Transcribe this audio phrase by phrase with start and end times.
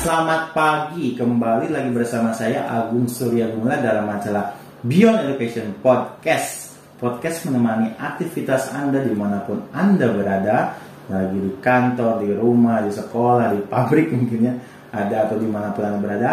[0.00, 6.72] Selamat pagi, kembali lagi bersama saya Agung Surya Gumula dalam majalah Beyond Education Podcast.
[6.96, 10.72] Podcast menemani aktivitas Anda di mana pun Anda berada,
[11.04, 14.56] lagi di kantor, di rumah, di sekolah, di pabrik mungkinnya
[14.88, 16.32] ada atau di mana pun Anda berada.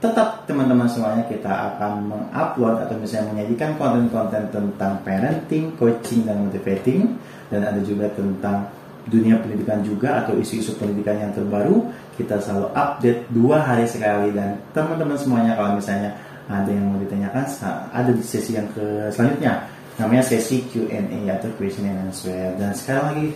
[0.00, 7.12] Tetap teman-teman semuanya kita akan mengupload atau misalnya menyajikan konten-konten tentang parenting, coaching, dan motivating.
[7.52, 8.72] Dan ada juga tentang
[9.04, 14.60] dunia pendidikan juga atau isu-isu pendidikan yang terbaru kita selalu update dua hari sekali dan
[14.76, 16.12] teman-teman semuanya kalau misalnya
[16.50, 17.44] ada yang mau ditanyakan
[17.92, 19.64] ada di sesi yang ke selanjutnya.
[20.00, 22.32] Namanya sesi Q&A atau question and answer.
[22.56, 23.26] Dan sekarang lagi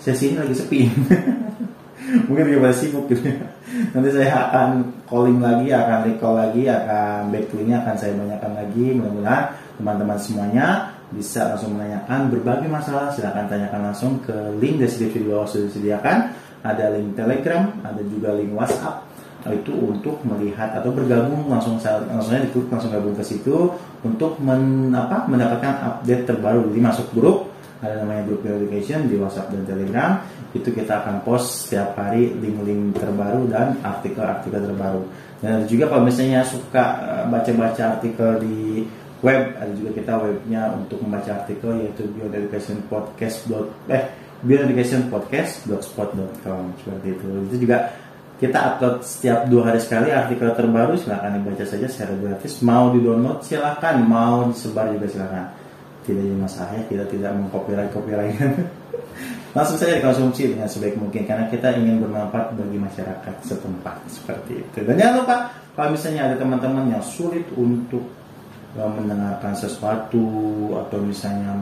[0.00, 0.80] sesi ini lagi sepi.
[2.28, 3.34] Mungkin juga sibuk gitu.
[3.92, 4.68] Nanti saya akan
[5.10, 8.86] calling lagi akan recall lagi akan backlinknya akan saya banyakkan lagi.
[8.96, 9.44] Mudah-mudahan
[9.76, 10.66] teman-teman semuanya
[11.12, 13.12] bisa langsung menanyakan berbagai masalah.
[13.12, 16.16] Silahkan tanyakan langsung ke link deskripsi di bawah sudah disediakan
[16.66, 19.06] ada link telegram ada juga link whatsapp.
[19.46, 23.70] Itu untuk melihat atau bergabung langsung langsungnya diklik langsung gabung ke situ
[24.02, 26.66] untuk men, apa, mendapatkan update terbaru.
[26.74, 30.10] Jadi masuk grup ada namanya grup education di WhatsApp dan Telegram.
[30.50, 35.02] Itu kita akan post setiap hari link-link terbaru dan artikel-artikel terbaru.
[35.38, 38.88] Dan ada juga kalau misalnya suka eh, baca-baca artikel di
[39.24, 43.48] web ada juga kita webnya untuk membaca artikel yaitu Beyond Education Podcast
[43.88, 47.26] eh Beyond Education Podcast blogspot.com seperti itu.
[47.48, 47.94] Itu juga
[48.36, 52.60] kita upload setiap dua hari sekali artikel terbaru silahkan dibaca saja secara gratis.
[52.60, 55.46] Mau di download silahkan mau disebar juga silahkan
[56.06, 58.38] tidak ada masalah ya kita tidak mengcopyright copyright
[59.58, 63.96] langsung saja dikonsumsi dengan sebaik mungkin karena kita ingin bermanfaat bagi masyarakat setempat.
[64.06, 64.78] Seperti itu.
[64.84, 65.36] Dan jangan lupa
[65.72, 68.04] kalau misalnya ada teman-teman yang sulit untuk
[68.76, 70.28] mendengarkan sesuatu
[70.76, 71.56] atau misalnya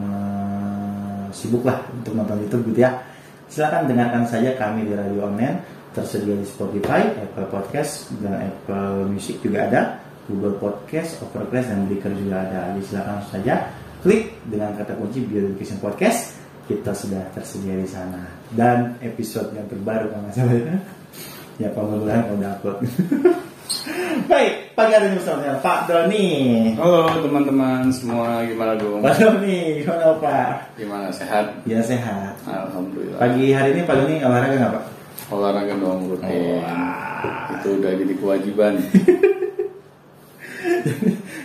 [1.34, 3.02] sibuk lah untuk nonton YouTube gitu ya.
[3.50, 5.60] Silahkan dengarkan saja kami di radio online
[5.94, 9.83] tersedia di Spotify, Apple Podcast dan Apple Music juga ada.
[10.24, 12.72] Google Podcast, Overcast dan Breaker juga ada.
[12.72, 13.55] Jadi silahkan saja
[14.00, 15.52] klik dengan kata kunci Bio
[15.83, 16.40] Podcast.
[16.64, 18.24] Kita sudah tersedia di sana.
[18.48, 20.78] Dan episode yang terbaru kalau nggak salah ya
[21.58, 22.78] ya mudah-mudahan udah upload
[24.33, 26.28] Baik, pagi hari ini bersama Pak Doni.
[26.80, 29.05] Halo teman-teman semua, gimana dong?
[29.05, 30.72] Pak Doni, gimana Pak?
[30.80, 31.52] Gimana, sehat?
[31.68, 32.33] Ya sehat.
[32.48, 33.20] Alhamdulillah.
[33.20, 34.84] Pagi hari ini Pak Doni olahraga nggak Pak?
[35.28, 36.64] Olahraga dong rutin.
[36.64, 38.80] Oh, Itu udah jadi kewajiban.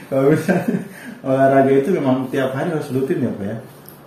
[0.10, 0.80] Kalau misalnya
[1.20, 3.60] olahraga itu memang tiap hari harus rutin ya Pak ya?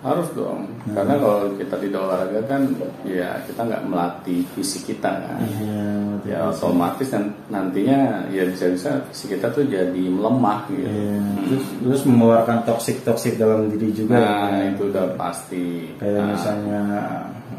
[0.03, 0.99] Harus dong, hmm.
[0.99, 2.67] karena kalau kita tidak olahraga kan,
[3.07, 5.39] ya kita nggak melatih fisik kita kan.
[6.23, 10.87] Iya, ya otomatis dan nantinya ya bisa-bisa fisik kita tuh jadi melemah gitu.
[10.87, 11.19] Iya.
[11.19, 11.37] Hmm.
[11.47, 14.19] Terus, terus mengeluarkan toksik toksik dalam diri juga.
[14.19, 14.73] Nah kan?
[14.75, 15.67] itu udah pasti.
[15.99, 16.29] Kayak nah.
[16.35, 16.83] misalnya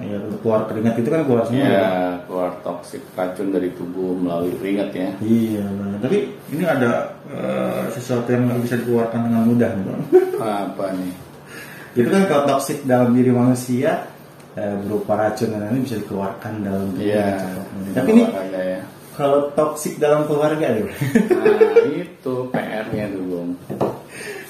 [0.04, 1.60] ya keluar keringat itu kan keluar semua.
[1.64, 1.92] Iya, ya,
[2.28, 5.10] keluar toksik racun dari tubuh melalui keringat ya.
[5.20, 5.98] Iya, benar.
[6.04, 6.18] Tapi
[6.52, 6.92] ini ada
[7.32, 9.86] uh, sesuatu yang nggak bisa dikeluarkan dengan mudah, nih,
[10.40, 11.14] Apa nih?
[11.94, 14.13] itu kan kalau toksik dalam diri manusia
[14.58, 17.42] eh, berupa racun dan ini bisa dikeluarkan dalam tubuh yeah,
[17.94, 18.82] tapi ini ya.
[19.14, 21.46] kalau toksik dalam keluarga nih nah
[21.90, 23.54] itu PR-nya dulu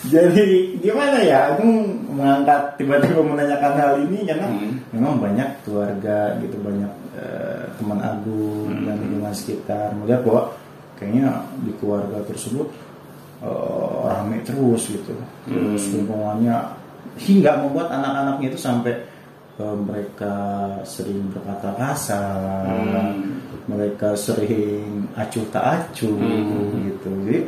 [0.04, 1.64] jadi gimana ya aku
[2.12, 4.92] mengangkat tiba-tiba menanyakan hal ini karena hmm.
[4.92, 8.84] memang banyak keluarga gitu banyak uh, teman Agung hmm.
[8.84, 10.44] dan lingkungan sekitar melihat bahwa
[11.00, 12.68] kayaknya di keluarga tersebut
[13.48, 15.16] uh, rame terus gitu
[15.48, 15.94] terus hmm.
[16.04, 16.56] lingkungannya
[17.24, 18.94] hingga membuat anak-anaknya itu sampai
[19.62, 20.36] mereka
[20.82, 23.70] sering berkata kasar, hmm.
[23.70, 26.90] mereka sering acuh tak acuh hmm.
[26.90, 27.12] gitu.
[27.30, 27.40] Jadi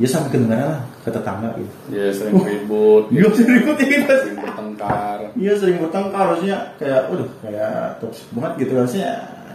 [0.00, 1.74] ya sampai kedengaran lah ke tetangga gitu.
[1.92, 3.04] Iya sering ribut.
[3.12, 3.36] Iya gitu.
[3.36, 4.14] sering ribut ya kita.
[4.24, 5.18] Sering bertengkar.
[5.36, 9.08] Iya sering bertengkar harusnya kayak, udah kayak toxic banget gitu harusnya.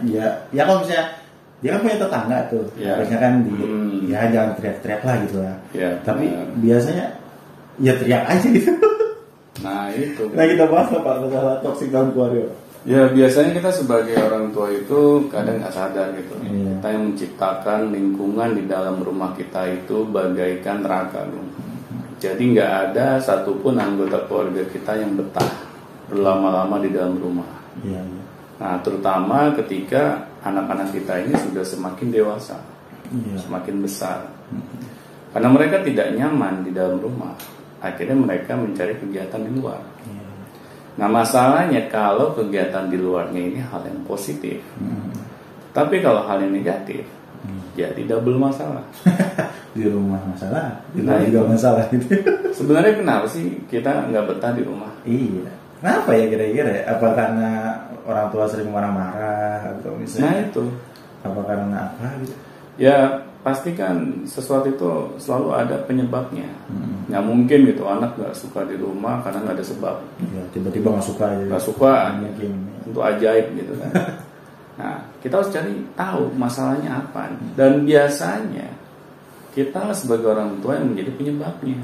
[0.06, 1.06] Ya, ya kalau misalnya
[1.58, 2.94] dia kan punya tetangga tuh, ya.
[2.94, 4.06] harusnya kan di, hmm.
[4.06, 5.56] ya jangan teriak-teriak lah gitu lah.
[5.74, 6.46] Ya, Tapi benar.
[6.62, 7.06] biasanya
[7.82, 8.70] ya teriak aja gitu.
[9.62, 10.30] Nah itu.
[10.34, 12.46] Nah kita bahas apa masalah toxic dalam keluarga.
[12.86, 16.38] Ya biasanya kita sebagai orang tua itu kadang nggak sadar gitu.
[16.46, 16.78] Iya.
[16.78, 21.50] Kita yang menciptakan lingkungan di dalam rumah kita itu bagaikan neraka dong.
[22.18, 25.50] Jadi nggak ada satupun anggota keluarga kita yang betah
[26.10, 27.50] berlama-lama di dalam rumah.
[27.82, 28.22] Iya, iya.
[28.58, 32.58] Nah terutama ketika anak-anak kita ini sudah semakin dewasa,
[33.10, 33.38] iya.
[33.38, 34.18] semakin besar.
[35.34, 37.36] Karena mereka tidak nyaman di dalam rumah
[37.78, 39.80] akhirnya mereka mencari kegiatan di luar.
[40.04, 40.46] Hmm.
[40.98, 45.14] Nah masalahnya kalau kegiatan di luarnya ini hal yang positif, hmm.
[45.70, 47.06] tapi kalau hal yang negatif,
[47.46, 47.78] hmm.
[47.78, 48.82] jadi double masalah.
[49.78, 51.84] di rumah masalah, di luar nah, juga masalah.
[52.58, 54.90] Sebenarnya kenapa sih kita nggak betah di rumah?
[55.06, 55.50] Iya.
[55.78, 56.82] Kenapa ya kira-kira?
[56.90, 57.50] Apa karena
[58.02, 60.26] orang tua sering marah-marah atau misalnya?
[60.26, 60.64] Nah itu.
[61.22, 62.34] Apa karena apa gitu?
[62.78, 64.90] Ya pastikan sesuatu itu
[65.22, 66.48] selalu ada penyebabnya.
[66.66, 67.06] Hmm.
[67.08, 69.96] Nggak mungkin gitu anak nggak suka di rumah karena nggak ada sebab.
[70.34, 71.44] Ya, tiba-tiba nggak suka aja.
[71.46, 72.52] Nggak suka, Mungkin.
[72.90, 73.92] untuk ajaib gitu kan.
[74.78, 77.32] nah kita harus cari tahu masalahnya apa.
[77.54, 78.68] Dan biasanya
[79.54, 81.78] kita sebagai orang tua yang menjadi penyebabnya.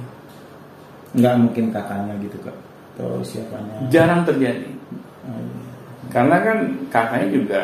[1.15, 2.57] Nggak mungkin kakaknya gitu kak.
[2.95, 3.91] Atau siapanya.
[3.91, 4.71] Jarang terjadi.
[5.27, 5.59] Oh, iya.
[6.13, 6.59] Karena kan
[6.93, 7.63] kakaknya juga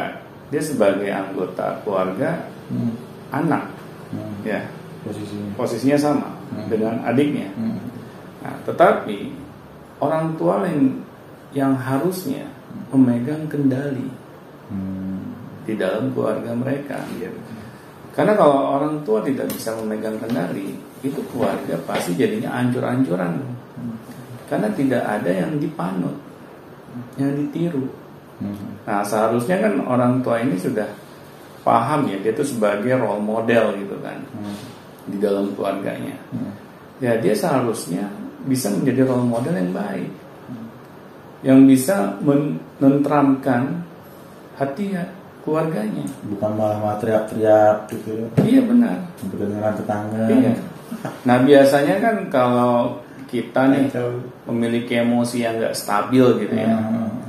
[0.51, 2.95] dia sebagai anggota keluarga Hmm.
[3.35, 3.80] anak Hmm.
[4.45, 4.61] Ya
[5.01, 5.51] Posisinya.
[5.57, 6.67] posisinya sama Hmm.
[6.67, 7.49] dengan adiknya.
[7.55, 7.79] Hmm.
[8.43, 9.33] Nah, tetapi
[10.03, 10.99] orang tua yang
[11.51, 12.47] yang harusnya
[12.91, 14.11] memegang kendali
[14.71, 15.35] Hmm.
[15.65, 16.99] di dalam keluarga mereka.
[17.19, 17.31] Iya.
[18.11, 23.39] Karena kalau orang tua tidak bisa memegang kendali, itu keluarga pasti jadinya ancur-ancuran.
[24.51, 26.19] Karena tidak ada yang dipanut,
[27.15, 27.87] yang ditiru.
[28.43, 28.75] Hmm.
[28.83, 30.91] Nah, seharusnya kan orang tua ini sudah
[31.61, 34.57] paham ya, dia itu sebagai role model gitu kan Hmm.
[35.07, 36.17] di dalam keluarganya.
[36.33, 36.53] Hmm.
[37.01, 38.09] Ya, dia seharusnya
[38.45, 40.11] bisa menjadi role model yang baik.
[41.41, 43.81] Yang bisa menenteramkan
[44.57, 45.05] hati ya
[45.41, 46.05] keluarganya.
[46.29, 48.09] Bukan malah malah teriak-teriak gitu.
[48.13, 48.27] ya.
[48.45, 48.97] Iya benar.
[49.25, 50.25] Kedengeran tetangga.
[50.29, 50.53] Iya.
[51.25, 53.89] Nah biasanya kan kalau kita nih
[54.45, 57.25] memiliki emosi yang nggak stabil gitu ya, Hmm.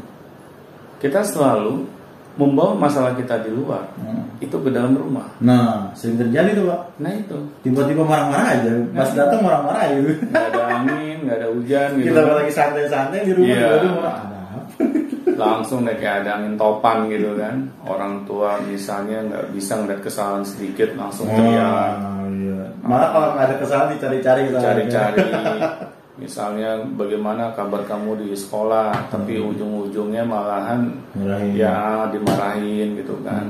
[0.97, 1.85] kita selalu
[2.33, 4.23] membawa masalah kita di luar Hmm.
[4.37, 5.27] itu ke dalam rumah.
[5.37, 6.81] Nah, sering terjadi tuh pak.
[6.97, 8.71] Nah itu Tiba-tiba marah-marah aja.
[8.91, 9.17] Pas Nah.
[9.17, 10.11] datang marah-marah gitu.
[10.25, 12.07] nggak ada angin, nggak ada hujan gitu.
[12.09, 13.59] Kita lagi santai-santai di rumah Iya.
[13.61, 14.15] tiba-tiba marah.
[14.17, 14.59] Ada apa?
[15.41, 17.55] Langsung deh kayak ada angin topan gitu kan.
[17.81, 21.93] Orang tua misalnya nggak bisa ngeliat kesalahan sedikit langsung teriak.
[21.97, 22.61] Oh, iya.
[22.81, 24.59] Malah kalau nggak ada kesalahan dicari-cari kita.
[24.59, 25.17] cari-cari
[26.21, 31.57] misalnya bagaimana kabar kamu di sekolah tapi ujung-ujungnya malahan Marahin.
[31.57, 33.49] ya dimarahin gitu kan.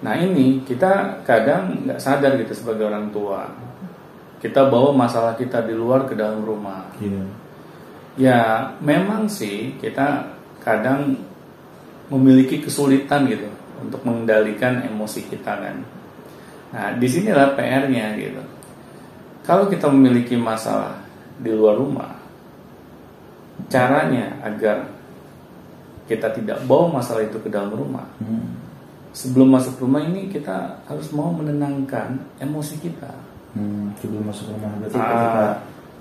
[0.00, 3.44] Nah ini kita kadang nggak sadar gitu sebagai orang tua.
[4.40, 6.88] Kita bawa masalah kita di luar ke dalam rumah.
[6.98, 7.22] Iya.
[8.12, 8.40] ya
[8.84, 11.16] memang sih kita kadang
[12.12, 13.48] memiliki kesulitan gitu
[13.80, 15.76] untuk mengendalikan emosi kita kan.
[16.72, 18.42] Nah di sinilah PR-nya gitu.
[19.44, 21.01] Kalau kita memiliki masalah
[21.38, 22.12] di luar rumah
[23.68, 24.88] caranya agar
[26.04, 28.58] kita tidak bawa masalah itu ke dalam rumah Hmm.
[29.10, 33.12] sebelum masuk rumah ini kita harus mau menenangkan emosi kita
[33.52, 35.04] Hmm, sebelum masuk rumah berarti Ah.
[35.06, 35.44] ketika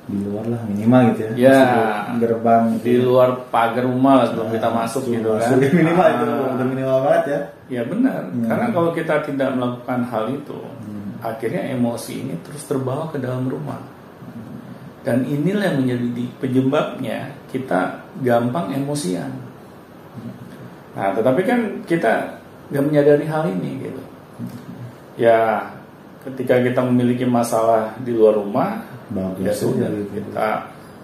[0.01, 1.31] di luar lah minimal gitu ya.
[1.37, 1.51] Ya.
[1.53, 2.81] Masuk gerbang gitu.
[2.81, 5.59] di luar pagar rumah lah sebelum kita Nah, masuk sebelum gitu kan masuk.
[5.77, 6.49] minimal itu Ah.
[6.49, 7.39] udah minimal banget ya.
[7.69, 8.47] Ya benar, Hmm.
[8.47, 11.09] karena kalau kita tidak melakukan hal itu, Hmm.
[11.21, 13.79] akhirnya emosi ini terus terbawa ke dalam rumah.
[15.01, 19.33] Dan inilah yang menjadi penyebabnya kita gampang emosian.
[20.93, 21.59] Nah, tetapi kan
[21.89, 22.37] kita
[22.69, 24.03] nggak menyadari hal ini gitu.
[25.17, 25.71] Ya,
[26.21, 30.23] ketika kita memiliki masalah di luar rumah, Bagus ya sudah gitu.
[30.23, 30.47] kita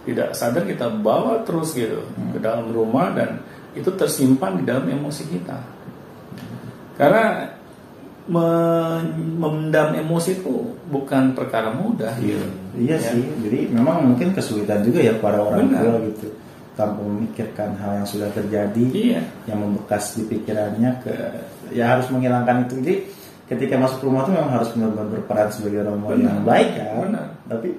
[0.07, 1.99] tidak sadar kita bawa terus gitu
[2.31, 3.43] ke dalam rumah dan
[3.75, 5.59] itu tersimpan di dalam emosi kita
[6.95, 7.51] karena
[8.31, 12.47] men- memendam emosi itu bukan perkara mudah gitu
[12.79, 13.09] Iya Ya.
[13.09, 15.81] sih, jadi memang mungkin kesulitan juga ya para orang Benar.
[15.81, 16.27] tua gitu
[16.73, 21.13] tanpa memikirkan hal yang sudah terjadi iya yang membekas di pikirannya ke
[21.71, 22.95] ya harus menghilangkan itu jadi
[23.47, 26.21] ketika masuk rumah tuh memang harus benar-benar berperan sebagai orang tua Benar.
[26.27, 27.27] yang baik kan Benar.
[27.47, 27.69] tapi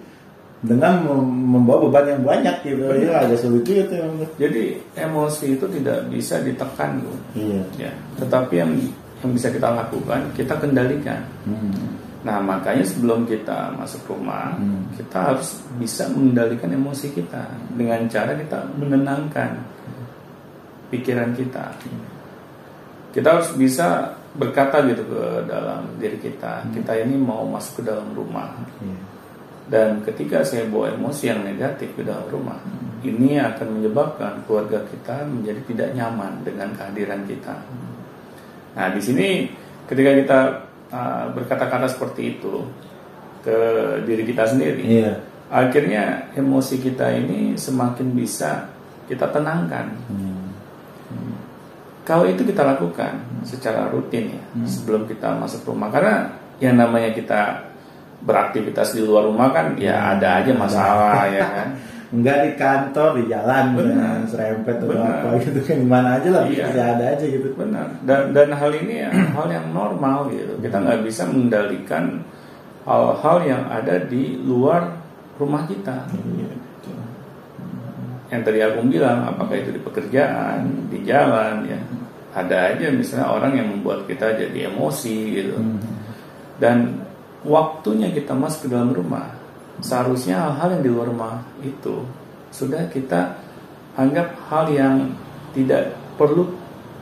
[0.59, 4.27] dengan mem- membawa beban yang banyak gitu ya agak sulit tuh emang.
[4.35, 4.63] jadi
[4.99, 8.75] emosi itu tidak bisa ditekan loh iya ya tetapi yang
[9.17, 12.08] yang bisa kita lakukan kita kendalikan Hmm.
[12.27, 14.91] Nah makanya sebelum kita masuk rumah Hmm.
[14.99, 17.47] kita harus bisa mengendalikan emosi kita
[17.79, 19.55] dengan cara kita menenangkan
[20.91, 21.65] pikiran kita.
[23.15, 28.13] Kita harus bisa berkata gitu ke dalam diri kita, kita ini mau masuk ke dalam
[28.13, 28.99] rumah Iya.
[29.69, 32.61] dan ketika saya bawa emosi yang negatif ke dalam rumah,
[33.03, 37.57] ini akan menyebabkan keluarga kita menjadi tidak nyaman dengan kehadiran kita.
[38.77, 39.29] Nah, di sini
[39.89, 40.39] ketika kita
[40.93, 42.67] uh, berkata-kata seperti itu
[43.45, 43.57] ke
[44.05, 45.13] diri kita sendiri, iya
[45.49, 48.69] akhirnya emosi kita ini semakin bisa
[49.09, 49.97] kita tenangkan.
[50.13, 50.53] Hmm.
[52.05, 57.69] Kalau itu kita lakukan secara rutin ya sebelum kita masuk rumah, karena yang namanya kita
[58.25, 61.69] beraktivitas di luar rumah kan ya ada aja masalah ya kan.
[62.09, 63.85] Enggak di kantor di jalan Benar.
[63.85, 65.13] misalnya serempet atau Benar.
[65.21, 66.65] apa gitu kan gimana aja lah Iya.
[66.73, 67.87] bisa ada aja gitu Benar.
[68.03, 70.53] Dan dan hal ini ya hal yang normal gitu.
[70.59, 72.05] Kita nggak bisa mengendalikan
[72.83, 74.89] hal-hal yang ada di luar
[75.37, 76.09] rumah kita.
[76.09, 76.51] Iya.
[78.29, 81.81] Yang tadi aku bilang, apakah itu di pekerjaan, di jalan ya.
[82.37, 85.57] Ada aja misalnya orang yang membuat kita jadi emosi gitu.
[85.57, 85.81] Hmm.
[86.59, 86.91] dan
[87.41, 89.31] waktunya kita masuk ke dalam rumah
[89.81, 92.03] seharusnya hal-hal yang di luar rumah itu
[92.51, 93.37] sudah kita
[93.95, 95.11] anggap hal yang
[95.53, 96.47] tidak perlu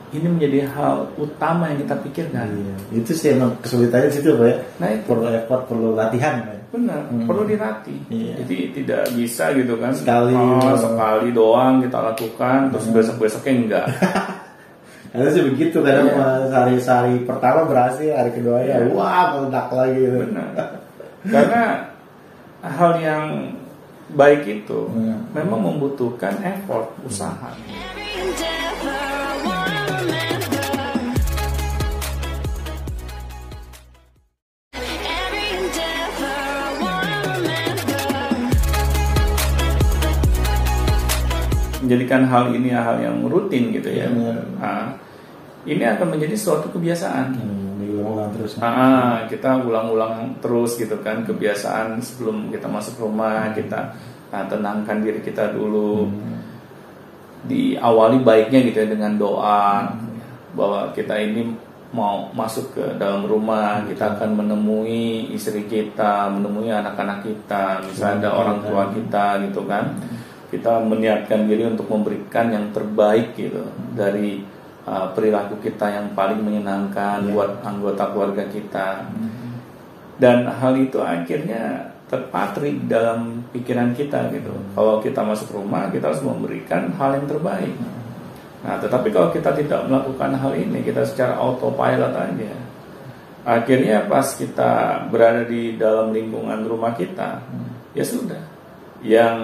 [0.07, 2.47] ini menjadi hal utama yang kita pikirkan.
[2.47, 2.75] Iya.
[3.03, 4.55] Itu sih emang kesulitannya situ pak ya.
[4.79, 6.35] Nah itu Perlu effort, perlu latihan.
[6.43, 6.55] Pak.
[6.67, 7.23] benar Hmm.
[7.23, 7.99] perlu dilatih.
[8.11, 8.33] Iya.
[8.43, 9.91] Jadi tidak bisa gitu kan.
[9.95, 10.35] Sekali.
[10.35, 12.95] Oh, sekali doang kita lakukan terus Hmm.
[12.95, 13.85] besok besoknya enggak.
[15.15, 16.15] Karena sih begitu kadang Iya.
[16.19, 18.91] pas hari-hari pertama berhasil, hari kedua ya Iya.
[18.91, 19.95] wah meledak lagi.
[19.97, 20.17] gitu.
[20.23, 20.47] benar.
[21.23, 21.61] Karena
[22.71, 23.23] hal yang
[24.15, 25.27] baik itu Hmm.
[25.35, 27.51] memang membutuhkan effort usaha.
[41.83, 44.11] Menjadikan hal ini hal yang rutin gitu ya.
[44.11, 44.35] Iya.
[44.59, 44.91] Nah,
[45.63, 47.27] ini akan menjadi suatu kebiasaan.
[47.31, 47.66] Hmm,
[47.97, 48.53] diulang-ulang terus.
[48.61, 53.97] Ah, kita ulang-ulang terus gitu kan kebiasaan sebelum kita masuk rumah kita
[54.29, 56.05] ah, tenangkan diri kita dulu.
[57.49, 59.89] Diawali baiknya gitu ya dengan doa
[60.53, 61.53] bahwa kita ini
[61.95, 68.29] mau masuk ke dalam rumah, kita akan menemui istri kita, menemui anak-anak kita, misalnya ada
[68.35, 69.95] orang tua kita gitu kan.
[70.47, 74.43] Kita meniatkan diri untuk memberikan yang terbaik gitu dari
[74.87, 77.31] uh, perilaku kita yang paling menyenangkan Ya.
[77.35, 79.03] buat anggota keluarga kita.
[80.17, 84.49] Dan hal itu akhirnya terpatrik dalam pikiran kita gitu.
[84.73, 87.75] Kalau kita masuk rumah, kita harus memberikan hal yang terbaik.
[88.65, 92.53] Nah, tetapi kalau kita tidak melakukan hal ini, kita secara autopilot aja.
[93.45, 97.43] Akhirnya pas kita berada di dalam lingkungan rumah kita,
[97.93, 98.56] ya sudah.
[99.05, 99.35] Yang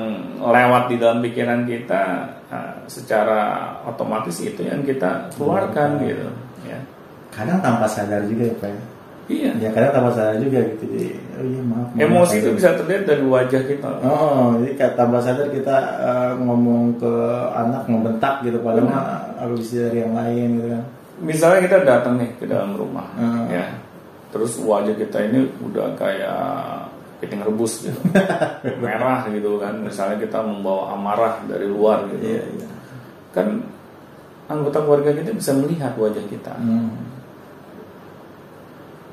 [0.41, 2.03] lewat di dalam pikiran kita
[2.49, 3.41] nah, secara
[3.85, 6.25] otomatis itu yang kita keluarkan gitu,
[6.65, 6.79] ya.
[7.29, 8.69] Kadang tanpa sadar juga ya pak.
[8.69, 8.81] ya.
[9.23, 9.51] Iya.
[9.55, 10.83] Ya kadang tanpa sadar juga gitu.
[10.89, 11.05] Jadi,
[11.39, 11.87] oh iya maaf.
[11.93, 13.89] maaf, Emosi itu bisa terlihat dari wajah kita.
[14.03, 17.13] Oh, jadi kayak tanpa sadar kita eh, ngomong ke
[17.55, 18.99] anak membentak gitu padahal Benar.
[18.99, 19.05] mah
[19.39, 20.83] harus dari yang lain gitu kan.
[21.23, 23.47] Misalnya kita datang nih ke dalam rumah, Hmm.
[23.47, 23.63] ya,
[24.33, 26.82] terus wajah kita ini udah kayak
[27.23, 27.95] piting rebus gitu,
[28.83, 29.79] merah gitu kan.
[29.79, 32.67] Misalnya kita membawa amarah dari luar gitu, Iya, iya.
[33.31, 33.47] kan
[34.45, 36.51] anggota keluarga kita bisa melihat wajah kita.
[36.59, 36.91] Hmm.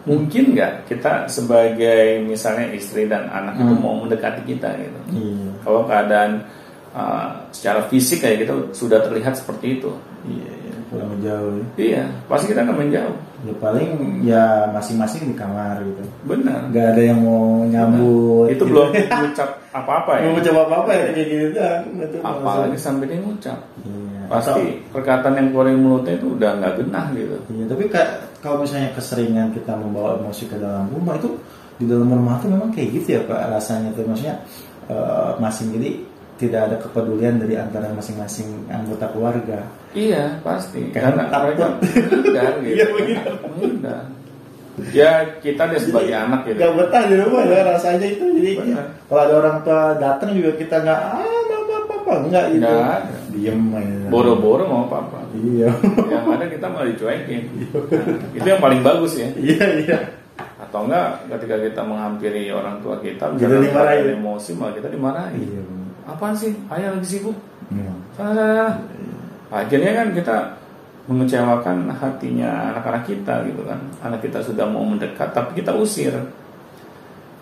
[0.00, 3.82] Mungkin nggak kita sebagai misalnya istri dan anak itu Hmm.
[3.84, 5.00] mau mendekati kita gitu?
[5.12, 5.48] Iya.
[5.60, 6.32] Kalau keadaan
[6.96, 9.92] uh, secara fisik kayak gitu sudah terlihat seperti itu,
[10.24, 10.74] Iya, iya.
[10.88, 11.52] Pulang jauh.
[11.54, 11.64] ya.
[11.78, 13.16] iya, pasti kita akan menjauh.
[13.40, 14.44] Ya paling ya
[14.76, 16.02] masing-masing di kamar gitu.
[16.28, 16.68] Benar.
[16.72, 18.52] Gak ada yang mau nyambut.
[18.52, 18.64] itu gitu.
[18.68, 20.28] belum mengucap apa-apa ya.
[20.28, 21.80] Mau coba apa-apa ya kayak gitu kan.
[21.96, 23.58] Itu Apalagi sampai dia ngucap.
[23.84, 24.22] Iya.
[24.28, 27.36] Pasti perkataan yang keluar mulutnya itu udah nggak genah gitu.
[27.50, 28.10] Iya, tapi kayak
[28.44, 31.30] kalau misalnya keseringan kita membawa emosi ke dalam rumah itu
[31.80, 34.36] di dalam rumah tuh memang kayak gitu ya pak rasanya tuh maksudnya
[34.92, 35.90] eh, masing jadi
[36.40, 39.60] tidak ada kepedulian dari antara masing-masing anggota keluarga.
[39.92, 40.88] Iya pasti.
[40.88, 42.72] Karena Karena mereka menghindar gitu.
[42.72, 43.34] Iya, menghindar.
[43.44, 44.02] Menghindar.
[44.96, 46.56] Ya kita dia sebagai anak gitu.
[46.56, 48.86] Gak betah di rumah ya rasanya itu jadi Benar.
[49.04, 52.64] kalau ada orang tua datang juga kita nggak ah apa apa apa enggak gitu.
[52.64, 53.14] Nggak ada.
[53.30, 54.08] Diem aja.
[54.08, 55.20] Boro-boro mau apa-apa.
[55.36, 55.68] Iya.
[56.08, 57.42] Yang ada kita malah dicuekin.
[57.44, 59.28] Nah, itu yang paling bagus ya.
[59.36, 59.98] Iya iya.
[60.56, 64.16] Atau enggak ketika kita menghampiri orang tua kita, Kita dimarahin.
[64.16, 65.44] emosi malah kita dimarahin.
[65.44, 65.62] Iya.
[66.08, 66.52] Apaan sih?
[66.72, 67.36] Ayah lagi sibuk.
[67.70, 67.92] Iya.
[68.18, 68.66] sana sana
[69.50, 70.36] akhirnya kan kita
[71.10, 73.80] mengecewakan hatinya anak-anak kita gitu kan.
[74.02, 76.14] Anak kita sudah mau mendekat tapi kita usir.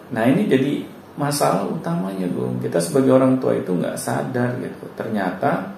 [0.09, 0.85] Nah ini jadi
[1.19, 4.85] masalah utamanya Gung kita sebagai orang tua itu nggak sadar gitu.
[4.97, 5.75] Ternyata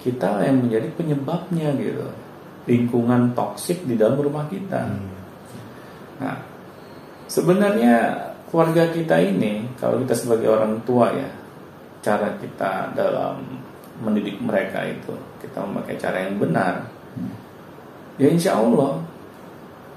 [0.00, 2.06] kita yang menjadi penyebabnya gitu.
[2.66, 4.80] Lingkungan toksik di dalam rumah kita.
[6.22, 6.36] Nah
[7.26, 8.16] sebenarnya
[8.48, 11.28] keluarga kita ini kalau kita sebagai orang tua ya
[12.06, 13.42] cara kita dalam
[13.98, 16.86] mendidik mereka itu kita memakai cara yang benar
[18.16, 19.02] ya insya Allah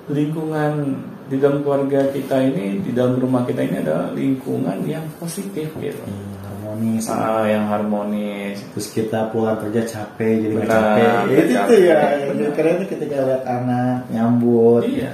[0.10, 0.98] lingkungan
[1.30, 6.02] di dalam keluarga kita ini di dalam rumah kita ini adalah lingkungan yang positif gitu
[6.02, 7.04] Iya, harmonis.
[7.08, 11.02] ah, yang harmonis Terus kita pulang kerja capek jadi Benar, capek.
[11.04, 11.68] Ya, itu capek.
[11.68, 11.98] tuh ya.
[12.00, 12.34] Benar.
[12.36, 15.12] Yang keren itu ketika lihat anak nyambut, iya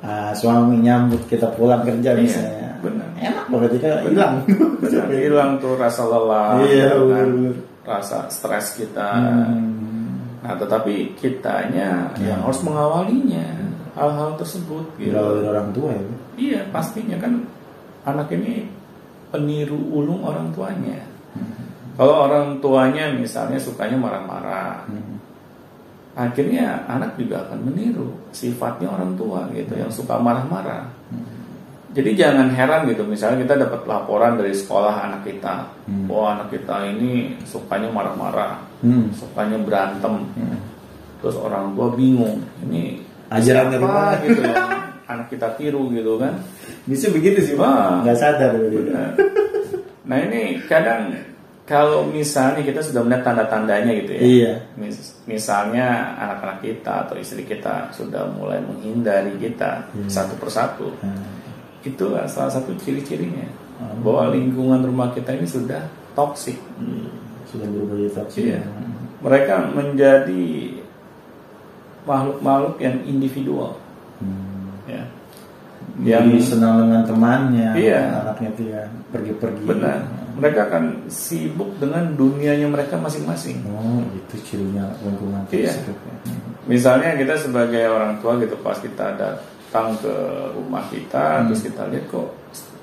[0.00, 2.68] ah, suami nyambut kita pulang kerja Iya, misalnya.
[2.80, 3.08] benar.
[3.14, 4.34] Enak itu hilang.
[4.80, 7.28] benar hilang tuh rasa lelah Iya, gitu kan.
[7.82, 10.40] rasa stres kita Hmm.
[10.42, 13.46] nah tetapi kitanya yang harus mengawalinya
[13.94, 16.02] hal-hal tersebut gitu dari orang tua ya.
[16.34, 17.44] Iya pastinya kan
[18.02, 18.66] anak ini
[19.28, 20.98] peniru ulung orang tuanya.
[21.92, 25.20] Kalau orang tuanya misalnya sukanya marah-marah, Hmm.
[26.12, 30.88] akhirnya anak juga akan meniru sifatnya orang tua gitu yang suka marah-marah.
[31.92, 36.08] Jadi jangan heran gitu, misalnya kita dapat laporan dari sekolah anak kita, Hmm.
[36.08, 39.12] bahwa anak kita ini sukanya marah-marah, Hmm.
[39.12, 40.56] sukanya berantem, Hmm.
[41.20, 42.96] terus orang tua bingung, ini
[43.28, 44.16] Ajaran dari mana?
[44.24, 44.72] gitu yang
[45.04, 46.40] anak kita tiru gitu kan?
[46.88, 48.00] Bisa begitu sih, Wah.
[48.00, 48.08] Pak.
[48.08, 48.50] Nggak sadar.
[48.56, 48.88] gitu.
[48.88, 49.10] Benar.
[50.02, 51.12] Nah ini kadang
[51.62, 54.52] kalau misalnya kita sudah melihat tanda-tandanya gitu ya, Iya.
[54.74, 60.08] Mis- misalnya anak-anak kita atau istri kita sudah mulai menghindari kita Hmm.
[60.08, 61.20] satu persatu, Nah,
[61.82, 63.46] itu salah satu ciri-cirinya
[63.82, 63.98] Hmm.
[64.06, 65.82] bahwa lingkungan rumah kita ini sudah
[66.14, 66.54] toksik.
[66.78, 67.10] hmm,
[67.50, 68.42] Sudah berubah jadi toksik.
[68.46, 68.62] Iya.
[69.18, 70.46] Mereka menjadi
[72.02, 73.78] makhluk-makhluk yang individual,
[74.18, 74.70] Hmm.
[74.86, 75.02] ya.
[75.98, 78.22] Yang senang dengan temannya, Iya.
[78.24, 79.62] anaknya itu ya pergi-pergi.
[79.66, 79.98] benar,
[80.34, 83.60] mereka akan sibuk dengan dunianya mereka masing-masing.
[83.66, 85.74] Oh, itu cirinya lingkungan Iya.
[85.74, 85.94] ya.
[86.64, 89.18] Misalnya kita sebagai orang tua gitu pas kita
[89.72, 90.12] datang ke
[90.52, 92.28] rumah kita, terus kita lihat kok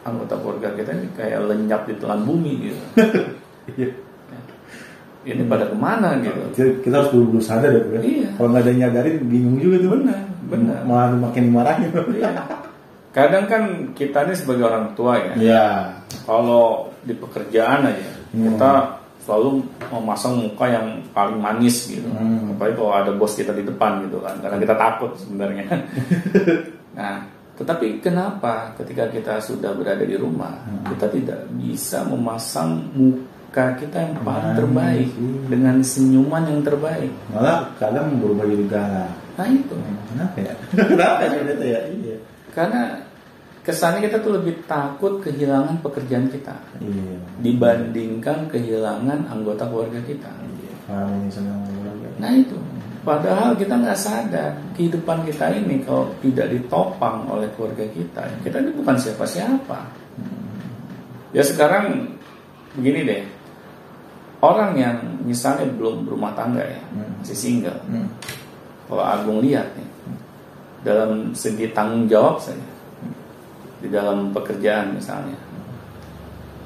[0.02, 2.82] anggota keluarga kita ini kayak lenyap di telan bumi gitu.
[3.70, 3.94] Iya.
[5.30, 6.42] Ini pada ke mana gitu?
[6.58, 8.02] Kita, kita harus buru-buru sadar ya, Bro.
[8.02, 8.30] Iya.
[8.34, 9.90] Kalau nggak ada yang nyadarin, bingung juga tuh.
[9.94, 10.80] Benar, benar.
[10.90, 11.94] Malah makin marahin.
[11.94, 12.34] Iya.
[13.14, 15.66] Kadang kan kita ini sebagai orang tua ya, Iya.
[16.26, 18.58] kalau di pekerjaan aja Hmm.
[18.58, 18.72] kita
[19.30, 19.62] selalu
[19.94, 22.10] memasang muka yang paling manis gitu.
[22.10, 22.58] Hmm.
[22.58, 25.70] Apalagi kalau ada bos kita di depan gitu kan, karena kita takut sebenarnya.
[27.00, 27.24] nah,
[27.56, 30.84] tetapi kenapa ketika kita sudah berada di rumah, Hmm.
[30.92, 35.40] kita tidak bisa memasang muka kita yang paling Manis, terbaik iya.
[35.48, 37.12] dengan senyuman yang terbaik?
[37.32, 39.12] Malah kadang berubah jadi galak.
[39.40, 39.76] Nah itu.
[40.12, 40.54] Kenapa ya?
[40.92, 41.82] Kenapa ya itu ya?
[41.88, 42.16] Iya.
[42.52, 42.82] Karena
[43.60, 47.16] kesannya kita tuh lebih takut kehilangan pekerjaan kita Iya.
[47.40, 50.32] dibandingkan kehilangan anggota keluarga kita.
[50.90, 52.10] Keluarga.
[52.20, 52.58] Nah itu,
[53.04, 58.72] padahal kita nggak sadar kehidupan kita ini kalau tidak ditopang oleh keluarga kita, kita ini
[58.76, 59.80] bukan siapa-siapa.
[61.32, 62.16] Ya sekarang
[62.76, 63.24] begini deh,
[64.42, 67.22] orang yang misalnya belum berumah tangga ya, Hmm.
[67.22, 68.10] masih single, Hmm.
[68.90, 69.90] kalau Agung lihat nih,
[70.84, 72.68] dalam segi tanggung jawab saja,
[73.80, 75.38] di dalam pekerjaan misalnya,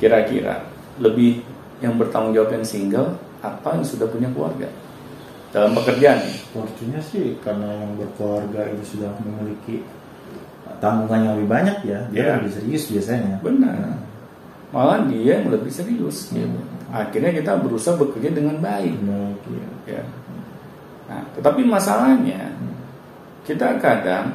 [0.02, 0.66] kira-kira
[0.98, 1.44] lebih
[1.84, 3.10] yang bertanggung jawab yang single
[3.44, 4.70] atau yang sudah punya keluarga
[5.54, 6.38] dalam pekerjaan nih?
[6.50, 9.86] Porsinya sih karena yang berkeluarga itu sudah memiliki
[10.82, 12.34] tanggungan yang lebih banyak ya, dia Iya.
[12.42, 13.38] lebih serius biasanya.
[13.40, 13.78] Benar.
[13.78, 13.98] Nah,
[14.74, 16.34] Malah dia yang lebih serius.
[16.34, 16.50] gitu.
[16.90, 18.98] Akhirnya kita berusaha bekerja dengan baik.
[19.06, 19.70] baik, iya.
[19.86, 20.04] Ya.
[21.06, 22.50] Nah, tetapi masalahnya
[23.46, 24.34] kita kadang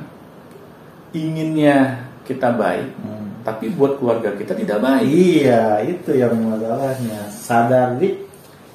[1.10, 3.40] inginnya kita baik, Hmm.
[3.42, 5.08] tapi buat keluarga kita tidak baik.
[5.08, 7.20] Iya, itu yang masalahnya.
[7.32, 8.12] Sadar di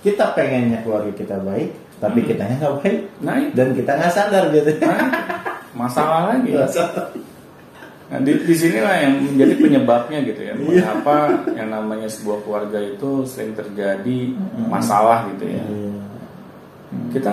[0.02, 1.70] kita pengennya keluarga kita baik,
[2.04, 2.28] tapi Hmm.
[2.28, 4.84] kitanya nggak baik itu dan kita nggak sadar biasanya.
[4.84, 5.10] Nah,
[5.72, 6.52] masalah lagi.
[6.52, 7.08] Masalah.
[8.12, 10.54] Nah, di, di sinilah yang menjadi penyebabnya gitu ya.
[10.54, 10.84] Iya.
[10.84, 11.16] Mengapa
[11.56, 14.36] yang namanya sebuah keluarga itu sering terjadi
[14.68, 15.64] masalah gitu ya.
[15.64, 15.94] Iya.
[17.16, 17.30] Kita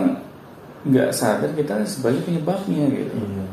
[0.86, 3.18] nggak sadar kita sebagai penyebabnya gitu.
[3.18, 3.44] Iya.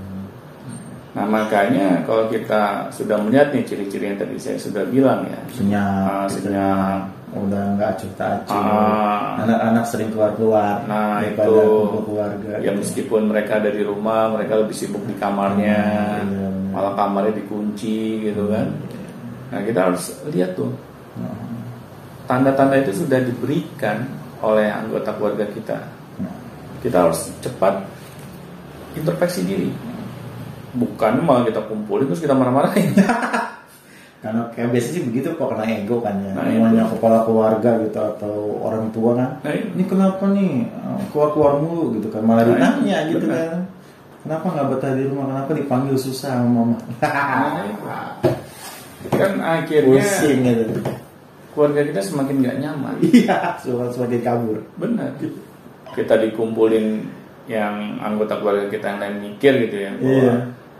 [1.18, 5.42] Nah makanya kalau kita sudah melihat nih ciri-ciri yang tadi saya sudah bilang ya.
[5.50, 6.46] Senyap, gitu.
[6.46, 7.17] senyap.
[7.28, 8.56] Udah nggak acuh tak acuh.
[8.56, 9.44] Ah.
[9.44, 12.52] Anak-anak sering keluar keluar Nah daripada itu kumpul keluarga.
[12.64, 12.80] ya gitu.
[12.80, 15.80] meskipun mereka ada di rumah mereka lebih sibuk di kamarnya
[16.24, 18.68] Hmm, iya, malah kamarnya dikunci gitu kan
[19.48, 20.72] nah kita harus lihat tuh
[22.28, 24.04] tanda-tanda itu sudah diberikan
[24.44, 25.80] oleh anggota keluarga kita
[26.20, 26.36] nah.
[26.84, 27.80] kita harus cepat
[28.96, 29.72] introspeksi diri
[30.76, 32.92] bukan malah kita kumpulin terus kita marah-marahin
[34.18, 36.32] Karena kayak biasanya sih begitu kok kena ego kan ya.
[36.34, 39.30] Nah, Namanya kepala keluarga gitu atau orang tua kan.
[39.42, 40.52] nah itu Ini kenapa nih
[41.10, 43.62] keluar keluar mulu gitu kan malah Nah, ditanya itu, gitu kan.
[44.26, 45.26] Kenapa nggak betah di rumah?
[45.30, 46.78] Kenapa dipanggil susah sama mama?
[47.00, 47.86] Nah, itu.
[49.08, 50.66] kan akhirnya Pusing gitu.
[51.54, 54.58] keluarga kita semakin nggak nyaman Iya, semakin kabur.
[54.76, 55.14] benar
[55.94, 57.06] kita dikumpulin
[57.48, 60.36] yang anggota keluarga kita yang lain mikir gitu ya bahwa Iya.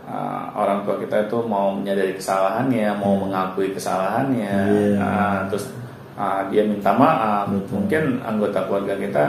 [0.08, 4.96] Uh, orang tua kita itu mau menyadari kesalahannya mau mengakui kesalahannya Iya.
[4.98, 5.68] uh, terus
[6.16, 7.68] uh, dia minta maaf Betul.
[7.76, 9.24] mungkin anggota keluarga kita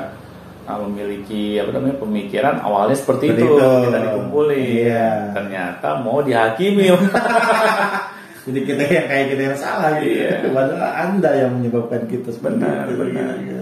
[0.66, 3.56] uh, memiliki apa namanya pemikiran awalnya seperti, Seperti itu.
[3.60, 3.70] itu.
[3.92, 5.08] kita dikumpulin Iya.
[5.36, 6.88] ternyata mau dihakimi
[8.40, 10.26] Jadi kita yang kayak kita yang salah gitu.
[10.26, 10.50] Iya.
[10.50, 12.88] Padahal anda yang menyebabkan kita seperti Benar,
[13.46, 13.62] gitu.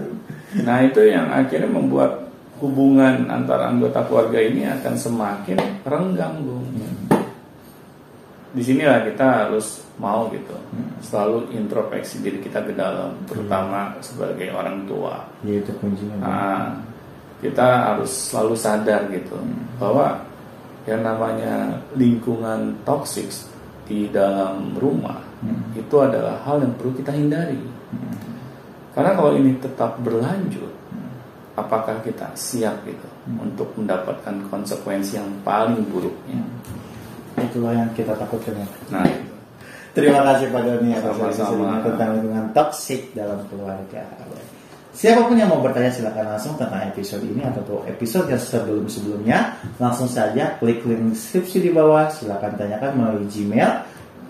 [0.64, 2.30] Nah itu yang akhirnya membuat
[2.62, 6.64] hubungan antara anggota keluarga ini akan semakin renggang, Bung.
[8.48, 10.56] Di sinilah kita harus mau gitu,
[11.04, 15.20] selalu introspeksi diri kita ke dalam, terutama sebagai orang tua.
[15.44, 16.16] Ya itu kuncinya.
[16.16, 16.64] Nah,
[17.44, 19.36] kita harus selalu sadar gitu
[19.76, 20.24] bahwa
[20.88, 23.28] yang namanya lingkungan toksik
[23.84, 25.70] di dalam rumah Hmm.
[25.78, 27.62] itu adalah hal yang perlu kita hindari.
[28.90, 30.74] Karena kalau ini tetap berlanjut,
[31.54, 33.06] apakah kita siap gitu
[33.38, 36.42] untuk mendapatkan konsekuensi yang paling buruknya?
[37.46, 38.66] Itulah yang kita takutkan ya.
[38.90, 39.28] Nah.
[39.98, 44.06] Terima kasih Pak Doni atas diskusinya tentang lingkungan toksik dalam keluarga.
[44.94, 49.38] Siapa pun yang mau bertanya silakan langsung tentang episode ini atau episode yang sebelum-sebelumnya
[49.78, 53.72] langsung saja klik link deskripsi di bawah silakan tanyakan melalui Gmail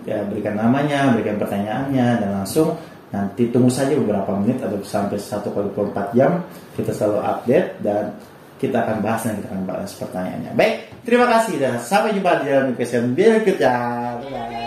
[0.05, 2.77] ya berikan namanya berikan pertanyaannya dan langsung
[3.09, 6.45] nanti tunggu saja beberapa menit atau sampai 1 kali 24 jam
[6.77, 8.13] kita selalu update dan
[8.59, 10.75] kita akan bahas dan kita akan bahas pertanyaannya baik
[11.07, 13.75] terima kasih dan sampai jumpa di dalam episode berikutnya
[14.19, 14.58] Bye.